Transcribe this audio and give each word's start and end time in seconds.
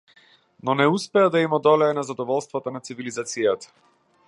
Но 0.69 0.73
не 0.79 0.87
успеа 0.93 1.27
да 1.35 1.43
им 1.43 1.53
одолее 1.59 1.91
на 1.99 2.05
задоволствата 2.09 2.73
на 2.77 2.81
цивилизацијата. 2.91 3.73